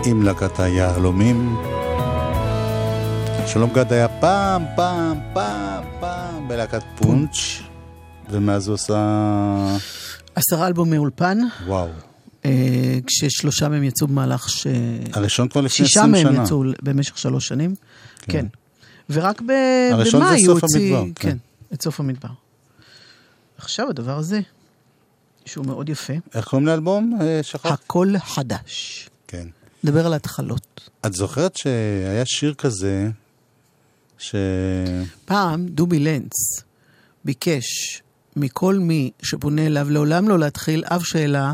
עם 0.06 0.24
להקת 0.24 0.60
היהלומים. 0.60 1.56
שלום 3.48 3.70
גד 3.74 3.94
היה 3.94 4.08
פעם, 4.08 4.64
פעם, 4.76 5.18
פעם, 5.34 5.84
פעם 6.00 6.48
בלהקת 6.48 6.84
פונץ', 6.96 7.38
ומאז 8.30 8.68
הוא 8.68 8.74
עושה... 8.74 9.78
עשרה 10.36 10.68
אלבומי 10.68 10.98
אולפן, 10.98 11.38
וואו. 11.66 11.88
אה, 12.46 13.00
כששלושה 13.08 13.70
מהם 13.70 13.84
יצאו 13.84 14.08
במהלך 14.08 14.50
ש... 14.50 14.68
הראשון 15.14 15.48
כבר 15.48 15.62
לפני 15.62 15.86
שישה 15.86 16.00
20 16.00 16.12
מהם 16.12 16.34
שנה. 16.34 16.44
יצאו 16.44 16.64
במשך 16.82 17.18
שלוש 17.18 17.48
שנים, 17.48 17.76
כן. 18.22 18.46
ורק 19.10 19.42
ב... 19.42 19.52
הראשון 19.92 20.22
זה 20.22 20.28
במאי 20.28 20.46
סוף 20.46 20.48
הוא 20.48 20.60
הוציא... 20.62 20.96
המדבר, 20.96 21.14
כן. 21.16 21.30
כן, 21.30 21.38
את 21.74 21.82
סוף 21.82 22.00
המדבר. 22.00 22.30
עכשיו 23.58 23.90
הדבר 23.90 24.18
הזה, 24.18 24.40
שהוא 25.50 25.66
מאוד 25.66 25.90
יפה, 25.90 26.14
איך 26.34 26.48
קוראים 26.48 26.68
לאלבום? 26.68 27.18
אה, 27.22 27.40
שכחתי. 27.44 27.74
הכל 27.74 28.14
חדש. 28.20 29.10
כן. 29.28 29.48
נדבר 29.84 30.06
על 30.06 30.14
ההתחלות. 30.14 30.90
את 31.06 31.14
זוכרת 31.14 31.58
שהיה 31.58 32.26
שיר 32.26 32.54
כזה, 32.54 33.10
ש... 34.18 34.36
פעם 35.26 35.68
דובי 35.68 36.00
לנץ, 36.00 36.64
ביקש 37.26 38.02
מכל 38.36 38.76
מי 38.76 39.12
שפונה 39.22 39.66
אליו 39.66 39.90
לעולם 39.90 40.30
לא 40.30 40.40
להתחיל 40.40 40.84
אף 40.86 41.06
שאלה 41.06 41.54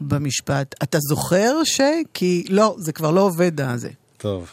במשפט, 0.00 0.74
אתה 0.82 0.98
זוכר 1.00 1.64
ש... 1.64 1.80
כי 2.14 2.44
לא, 2.48 2.76
זה 2.78 2.92
כבר 2.92 3.10
לא 3.10 3.20
עובד 3.20 3.60
הזה. 3.60 3.90
טוב. 4.16 4.50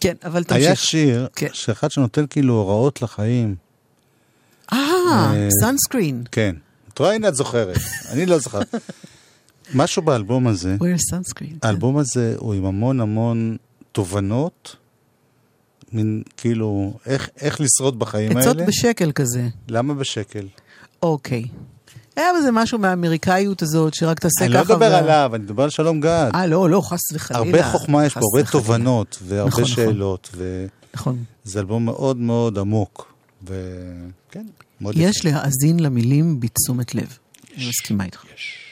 כן, 0.00 0.14
אבל 0.24 0.44
תמשיך. 0.44 0.66
היה 0.66 0.76
שיר, 0.76 1.28
כן. 1.36 1.48
שאחד 1.52 1.90
שנותן 1.90 2.26
כאילו 2.30 2.54
הוראות 2.54 3.02
לחיים. 3.02 3.54
אה, 4.72 4.78
אה, 4.78 5.48
סאנסקרין. 5.60 6.22
כן. 6.32 6.56
את 7.00 7.04
רואה, 7.04 7.14
הנה 7.14 7.28
את 7.28 7.34
זוכרת. 7.34 7.76
אני 8.12 8.26
לא 8.26 8.38
זוכר. 8.38 8.60
משהו 9.74 10.02
באלבום 10.02 10.46
הזה, 10.46 10.76
sunscreen. 10.80 11.54
האלבום 11.62 11.96
הזה 11.96 12.34
הוא 12.38 12.54
עם 12.54 12.64
המון 12.64 13.00
המון 13.00 13.56
תובנות, 13.92 14.76
מין 15.92 16.22
כאילו, 16.36 16.92
איך, 17.06 17.28
איך 17.40 17.60
לשרוד 17.60 17.98
בחיים 17.98 18.36
עצות 18.36 18.56
האלה. 18.56 18.66
בשקל 18.66 19.12
כזה. 19.12 19.48
למה 19.68 19.94
בשקל? 19.94 20.46
אוקיי. 21.02 21.44
היה 22.16 22.26
בזה 22.38 22.50
משהו 22.52 22.78
מהאמריקאיות 22.78 23.62
הזאת, 23.62 23.94
שרק 23.94 24.18
תעשה 24.18 24.44
אני 24.44 24.54
ככה. 24.54 24.62
לא 24.68 24.74
מדבר 24.74 24.90
ו- 24.92 24.96
עליו, 24.96 25.30
אני 25.34 25.44
מדבר 25.44 25.62
על 25.62 25.70
שלום 25.70 26.00
גד. 26.00 26.30
אה, 26.34 26.46
לא, 26.46 26.70
לא, 26.70 26.80
חס 26.80 27.12
וחלילה. 27.14 27.44
הרבה 27.44 27.72
חוכמה 27.72 28.06
יש 28.06 28.14
פה, 28.14 28.20
הרבה 28.32 28.42
וחלילה. 28.42 28.64
תובנות 28.66 29.18
והרבה 29.22 29.48
נכון, 29.48 29.62
נכון. 29.62 29.74
שאלות, 29.74 30.30
וזה 30.34 30.66
נכון. 30.94 31.24
אלבום 31.56 31.84
מאוד 31.84 32.16
מאוד 32.16 32.58
עמוק. 32.58 33.12
וכן, 33.44 34.46
מאוד 34.80 34.94
יש 34.98 35.24
להאזין 35.24 35.80
למילים 35.80 36.40
בתשומת 36.40 36.94
לב. 36.94 37.18
אני 37.56 37.68
מסכימה 37.68 38.04
איתך. 38.04 38.24
לב 38.34 38.69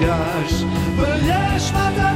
המגש 0.00 0.64
ויש 0.96 1.72
מטאטא 1.72 2.06
חדש 2.06 2.15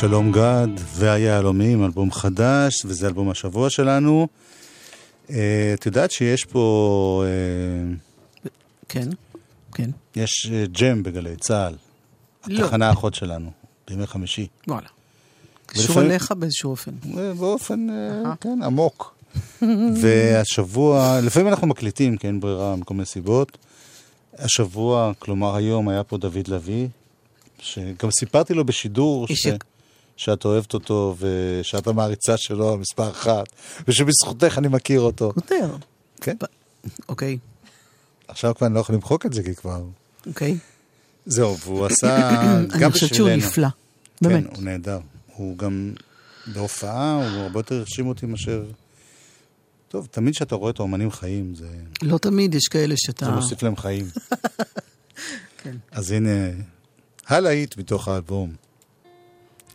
שלום 0.00 0.32
גד 0.32 0.68
והיהלומים, 0.94 1.84
אלבום 1.84 2.12
חדש, 2.12 2.84
וזה 2.84 3.06
אלבום 3.06 3.30
השבוע 3.30 3.70
שלנו. 3.70 4.28
אה, 5.30 5.70
את 5.74 5.86
יודעת 5.86 6.10
שיש 6.10 6.44
פה, 6.44 7.24
אה, 7.26 7.94
כן, 8.88 9.08
כן. 9.72 9.90
יש 10.16 10.50
אה, 10.52 10.64
ג'ם 10.66 11.02
בגלי 11.02 11.36
צה"ל, 11.36 11.74
לא. 12.46 12.64
התחנה 12.64 12.88
האחות 12.88 13.14
שלנו, 13.14 13.50
בימי 13.88 14.06
חמישי. 14.06 14.46
וואלה. 14.68 14.88
קשור 15.66 16.00
אליך 16.00 16.32
באיזשהו 16.32 16.70
אופן. 16.70 16.92
באופן, 17.38 17.86
כן, 18.40 18.62
עמוק. 18.62 19.14
והשבוע, 20.02 21.20
לפעמים 21.20 21.48
אנחנו 21.48 21.66
מקליטים, 21.66 22.16
כי 22.16 22.26
אין 22.26 22.40
ברירה 22.40 22.76
מכל 22.76 22.94
מיני 22.94 23.06
סיבות. 23.06 23.58
השבוע, 24.38 25.12
כלומר 25.18 25.56
היום, 25.56 25.88
היה 25.88 26.04
פה 26.04 26.16
דוד 26.16 26.48
לביא, 26.48 26.88
שגם 27.58 28.10
סיפרתי 28.10 28.54
לו 28.54 28.64
בשידור 28.64 29.26
איש 29.28 29.42
ש... 29.42 29.46
שאת 30.16 30.44
אוהבת 30.44 30.74
אותו, 30.74 31.16
ושאת 31.18 31.86
המעריצה 31.86 32.36
שלו, 32.36 32.78
מספר 32.78 33.10
אחת, 33.10 33.46
ושבזכותך 33.88 34.58
אני 34.58 34.68
מכיר 34.68 35.00
אותו. 35.00 35.32
יותר. 35.36 35.76
כן? 36.20 36.36
אוקיי, 37.08 37.38
עכשיו 38.28 38.54
כבר 38.54 38.66
אני 38.66 38.74
לא 38.74 38.80
יכול 38.80 38.94
למחוק 38.94 39.26
את 39.26 39.32
זה, 39.32 39.42
כי 39.42 39.54
כבר... 39.54 39.82
אוקיי. 40.26 40.58
זהו, 41.26 41.58
והוא 41.58 41.86
עשה 41.86 42.18
גם 42.68 42.82
אני 42.82 42.92
חושבת 42.92 43.14
שהוא 43.14 43.28
בשבילנו. 43.28 43.46
נפלא. 43.46 43.68
כן, 43.68 44.28
באמת. 44.28 44.56
הוא 44.56 44.64
נהדר. 44.64 44.98
הוא 45.36 45.58
גם 45.58 45.92
בהופעה, 46.46 47.14
הוא 47.14 47.42
הרבה 47.42 47.58
יותר 47.58 47.74
הרשים 47.74 48.06
אותי 48.06 48.26
מאשר... 48.26 48.64
טוב, 49.88 50.08
תמיד 50.10 50.34
כשאתה 50.34 50.54
רואה 50.54 50.70
את 50.70 50.78
האומנים 50.78 51.10
חיים, 51.10 51.54
זה, 51.54 51.68
לא 52.02 52.18
תמיד 52.18 52.54
יש 52.54 52.68
כאלה 52.68 52.94
שאתה... 52.98 53.26
זה 53.26 53.30
מוסיף 53.30 53.62
להם 53.62 53.76
חיים. 53.76 54.06
כן. 55.62 55.76
אז 55.90 56.10
הנה, 56.10 56.30
הלהיט 57.26 57.76
מתוך 57.76 58.08
האלבום. 58.08 58.52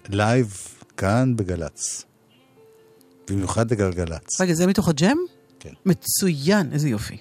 לייב 0.10 0.58
כאן 0.98 1.36
בגל"צ. 1.36 2.06
במיוחד 3.30 3.72
לגלגלצ. 3.72 4.42
רגע, 4.42 4.54
זה 4.54 4.68
מתוך 4.68 4.88
הג'ם? 4.90 5.18
כן. 5.60 5.74
מצוין, 5.86 6.74
איזה 6.74 6.90
יופי. 6.90 7.18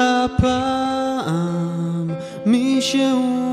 הפעם 0.00 1.28
מישהו 2.46 3.47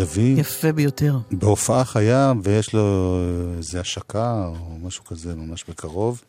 לביא, 0.00 0.40
יפה 0.40 0.72
ביותר. 0.72 1.18
בהופעה 1.30 1.84
חיה, 1.84 2.32
ויש 2.42 2.74
לו 2.74 3.16
איזה 3.58 3.80
השקה 3.80 4.46
או 4.46 4.78
משהו 4.82 5.04
כזה 5.04 5.34
ממש 5.34 5.64
בקרוב. 5.68 6.20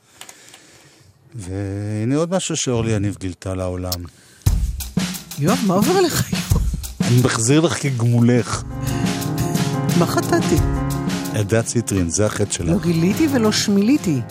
והנה 1.36 2.16
עוד 2.16 2.36
משהו 2.36 2.56
שאורלי 2.58 2.92
יניב 2.92 3.18
גילתה 3.20 3.56
לעולם. 3.56 4.04
יואב, 5.40 5.58
מה 5.68 5.74
עובר 5.74 5.92
עליך 5.92 6.34
היום? 6.34 6.64
אני 7.02 7.22
מחזיר 7.24 7.62
לך 7.62 7.82
כגמולך. 7.82 8.64
מה 10.00 10.06
חטאתי? 10.06 10.56
אלדד 11.36 11.62
ציטרין, 11.62 12.10
זה 12.10 12.26
החטא 12.26 12.52
שלה. 12.52 12.72
לא 12.72 12.80
גיליתי 12.80 13.28
ולא 13.34 13.52
שמיליתי. 13.52 14.22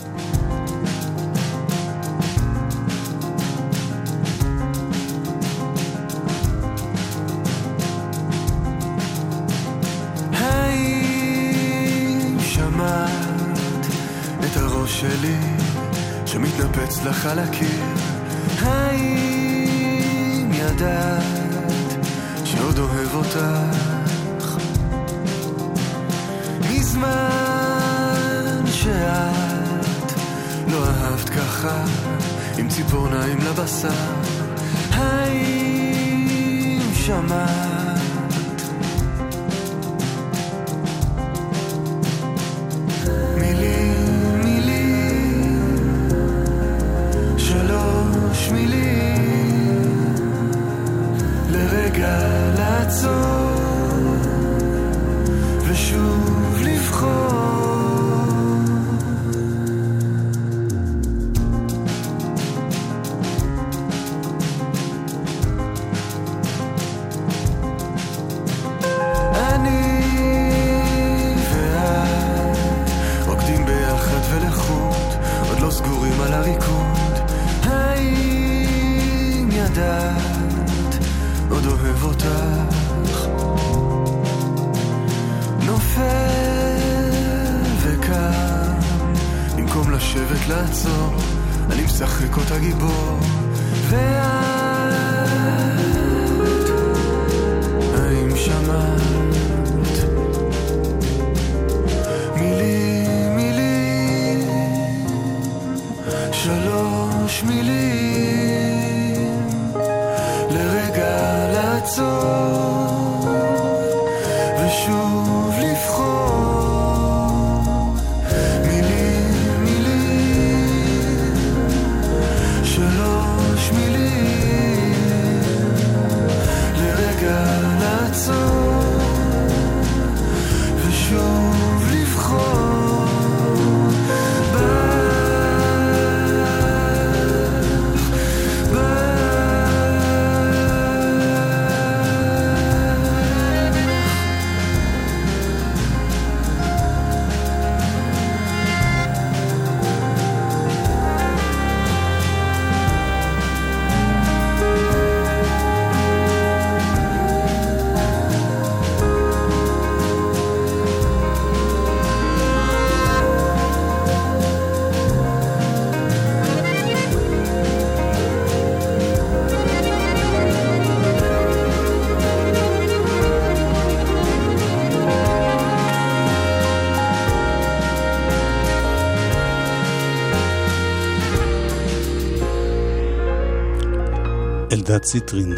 אלדד 184.91 185.03
ציטרין. 185.03 185.53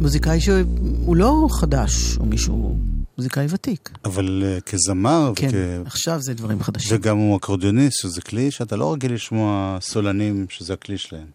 מוזיקאי 0.00 0.40
שהוא 0.40 1.16
לא 1.16 1.46
חדש, 1.50 2.18
או 2.18 2.26
מישהו, 2.26 2.78
מוזיקאי 3.18 3.46
ותיק. 3.50 3.90
אבל 4.04 4.42
אה, 4.46 4.60
כזמר, 4.60 5.32
כן, 5.36 5.48
וכ- 5.48 5.86
עכשיו 5.86 6.20
זה 6.22 6.34
דברים 6.34 6.62
חדשים. 6.62 6.96
וגם 6.96 7.16
הוא 7.18 7.36
אקורדיוניסט, 7.36 8.00
שזה 8.02 8.20
כלי 8.20 8.50
שאתה 8.50 8.76
לא 8.76 8.92
רגיל 8.92 9.14
לשמוע 9.14 9.78
סולנים 9.80 10.46
שזה 10.48 10.72
הכלי 10.72 10.98
שלהם. 10.98 11.26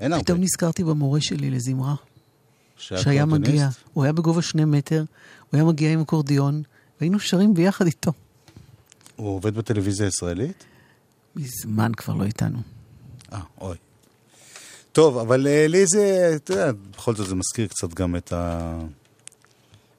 אין 0.00 0.12
הרבה. 0.12 0.24
פתאום 0.24 0.40
נזכרתי 0.40 0.84
במורה 0.84 1.20
שלי 1.20 1.50
לזמרה, 1.50 1.94
שהיה. 2.76 3.24
מגיע. 3.26 3.68
הוא 3.92 4.04
היה 4.04 4.12
בגובה 4.12 4.42
שני 4.42 4.64
מטר, 4.64 4.98
הוא 5.50 5.58
היה 5.58 5.64
מגיע 5.64 5.92
עם 5.92 6.00
אקורדיון, 6.00 6.62
והיינו 7.00 7.20
שרים 7.20 7.54
ביחד 7.54 7.86
איתו. 7.86 8.12
הוא 9.16 9.28
עובד 9.28 9.54
בטלוויזיה 9.54 10.06
הישראלית? 10.06 10.64
מזמן 11.36 11.92
כבר 11.96 12.14
לא 12.14 12.24
איתנו. 12.24 12.58
אה, 13.32 13.40
אוי. 13.60 13.76
טוב, 14.94 15.18
אבל 15.18 15.46
אה, 15.46 15.66
לי 15.68 15.86
זה, 15.86 16.32
אתה 16.36 16.52
יודע, 16.52 16.72
בכל 16.90 17.14
זאת 17.14 17.28
זה 17.28 17.34
מזכיר 17.34 17.66
קצת 17.66 17.94
גם 17.94 18.16
את 18.16 18.32
ה... 18.32 18.78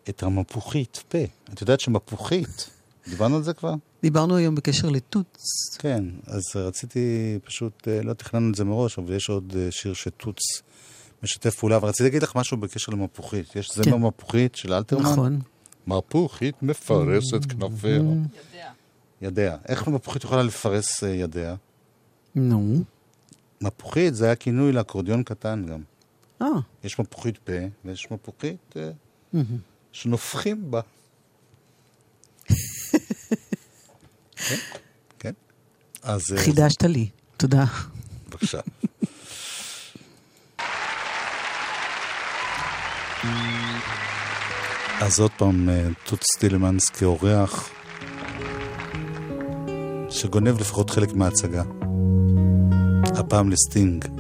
את 0.10 0.24
המפוחית 0.24 1.04
פה. 1.08 1.18
את 1.54 1.62
יודעת 1.62 1.80
שמפוחית, 1.80 2.70
דיברנו 3.10 3.36
על 3.36 3.44
זה 3.44 3.54
כבר? 3.54 3.74
דיברנו 4.02 4.36
היום 4.36 4.56
בקשר 4.56 4.90
לתות. 4.90 5.38
כן, 5.80 6.04
אז 6.28 6.44
רציתי 6.56 7.40
פשוט, 7.44 7.88
אה, 7.88 8.02
לא 8.04 8.14
תכננו 8.14 8.50
את 8.50 8.56
זה 8.56 8.64
מראש, 8.64 9.00
אבל 9.00 9.14
יש 9.14 9.30
עוד 9.30 9.54
אה, 9.58 9.68
שיר 9.72 9.94
שטוץ 9.94 10.38
משתף 11.24 11.56
פעולה, 11.56 11.76
אבל 11.76 11.88
רציתי 11.88 12.04
להגיד 12.04 12.24
לך 12.24 12.36
משהו 12.36 12.58
בקשר 12.58 12.92
למפוחית. 12.92 13.56
יש 13.56 13.72
זמר 13.76 13.98
מפוחית 13.98 14.56
של 14.56 14.74
אלתרמן? 14.74 15.12
נכון. 15.12 15.40
מפוחית 15.88 16.64
מפרסת 16.64 17.46
כנפיה. 17.50 18.02
ידיה. 19.22 19.58
איך 19.68 19.88
מפוחית 19.88 20.24
יכולה 20.24 20.44
לפרס 20.44 21.04
ידיה? 21.04 21.56
נו. 22.36 22.84
מפוחית 23.62 24.16
זה 24.16 24.26
היה 24.26 24.36
כינוי 24.36 24.72
לאקורדיון 24.72 25.24
קטן 25.24 25.66
גם. 25.70 25.82
אה. 26.42 26.48
יש 26.84 27.00
מפוחית 27.00 27.38
פה, 27.38 27.54
ויש 27.86 28.12
מפוחית 28.12 28.76
אה. 28.78 28.92
שנופחים 29.92 30.72
בה. 30.72 30.82
כן, 34.36 34.56
כן. 35.20 35.34
אז... 36.04 36.22
אה, 36.34 36.38
חידשת 36.38 36.84
לי. 36.84 37.10
תודה. 37.38 37.66
בבקשה. 38.30 38.60
אז 45.02 45.20
עוד 45.20 45.32
פעם, 45.38 45.70
אה, 45.70 45.88
תות 46.06 46.24
סטילמנס 46.24 46.90
כאורח, 46.90 47.70
שגונב 50.10 50.60
לפחות 50.60 50.90
חלק 50.90 51.14
מההצגה. 51.14 51.64
הפעם 53.26 53.50
לסטינג. 53.50 54.15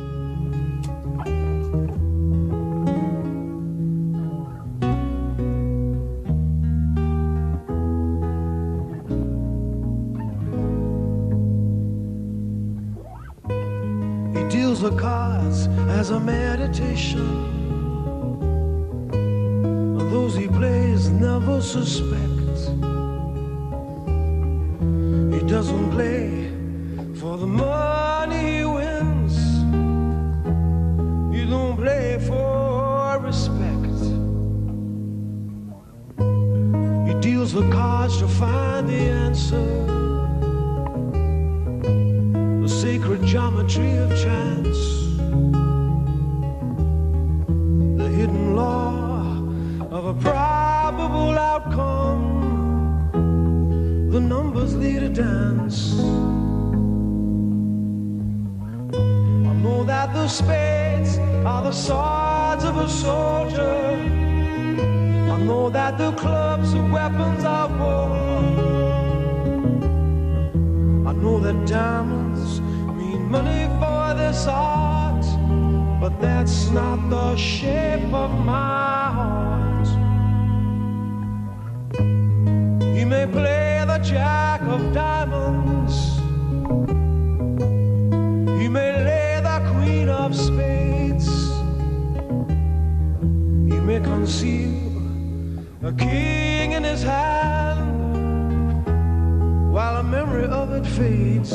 it 100.76 100.86
fades. 100.86 101.53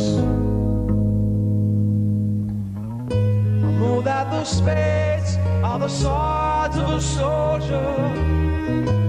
I 3.09 3.71
know 3.79 4.03
that 4.03 4.31
the 4.31 4.45
spades 4.45 5.37
are 5.63 5.79
the 5.79 5.89
swords 5.89 6.77
of 6.77 6.91
a 6.91 7.01
soldier. 7.01 9.00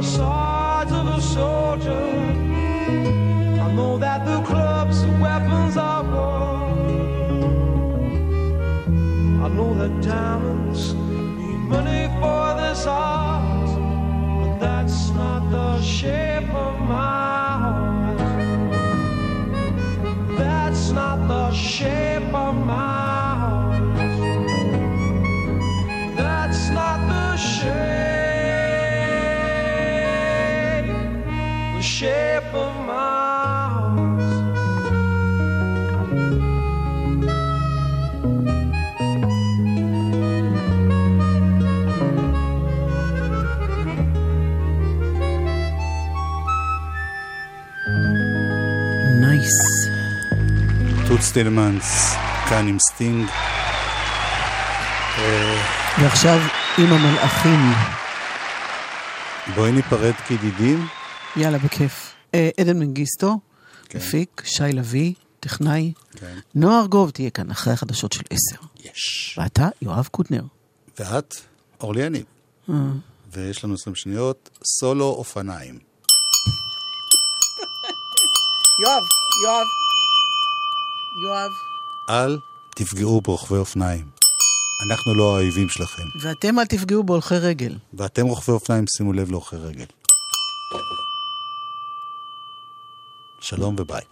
I'm 0.00 0.06
sorry. 0.06 0.29
טוטס 51.30 51.61
טילמנס, 51.61 52.14
כאן 52.48 52.68
עם 52.68 52.78
סטינג. 52.78 53.28
אה, 55.18 55.62
ועכשיו 56.02 56.38
עם 56.78 56.92
המלאכים. 56.92 57.72
בואי 59.54 59.72
ניפרד 59.72 60.14
כידידים. 60.26 60.86
יאללה, 61.36 61.58
בכיף. 61.58 62.14
אה, 62.34 62.50
עדן 62.60 62.78
מנגיסטו, 62.78 63.38
כן. 63.88 63.98
מפיק, 63.98 64.42
שי 64.44 64.62
לביא, 64.72 65.14
טכנאי. 65.40 65.92
כן. 66.16 66.38
נועה 66.54 66.80
ארגוב 66.80 67.10
תהיה 67.10 67.30
כאן 67.30 67.50
אחרי 67.50 67.72
החדשות 67.72 68.12
של 68.12 68.22
עשר. 68.30 68.66
יש. 68.84 69.38
ואתה, 69.38 69.68
יואב 69.82 70.08
קוטנר. 70.10 70.42
ואת, 70.98 71.34
אורלי 71.80 72.06
יניב. 72.06 72.24
אה. 72.70 72.74
ויש 73.32 73.64
לנו 73.64 73.74
20 73.74 73.96
שניות, 73.96 74.50
סולו 74.64 75.06
אופניים. 75.06 75.78
יואב, 78.82 79.02
יואב. 79.44 79.66
יואב. 81.16 81.50
אל 82.10 82.38
תפגעו 82.76 83.20
ברוכבי 83.20 83.58
אופניים. 83.58 84.10
אנחנו 84.90 85.14
לא 85.14 85.36
האויבים 85.36 85.68
שלכם. 85.68 86.02
ואתם 86.20 86.58
אל 86.58 86.66
תפגעו 86.66 87.04
בהולכי 87.04 87.34
רגל. 87.34 87.78
ואתם 87.94 88.26
רוכבי 88.26 88.52
אופניים, 88.52 88.84
שימו 88.86 89.12
לב 89.12 89.30
להולכי 89.30 89.56
רגל. 89.56 89.84
שלום 93.40 93.76
וביי. 93.78 94.02